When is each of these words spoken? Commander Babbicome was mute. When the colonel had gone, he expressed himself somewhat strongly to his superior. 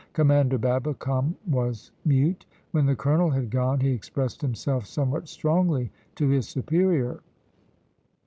Commander 0.13 0.57
Babbicome 0.57 1.35
was 1.47 1.91
mute. 2.05 2.47
When 2.71 2.87
the 2.87 2.95
colonel 2.95 3.29
had 3.29 3.51
gone, 3.51 3.81
he 3.81 3.91
expressed 3.91 4.41
himself 4.41 4.87
somewhat 4.87 5.27
strongly 5.27 5.91
to 6.15 6.27
his 6.27 6.49
superior. 6.49 7.19